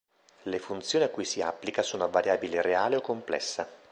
[0.41, 3.69] Le funzioni a cui si applica sono a variabile reale o complessa.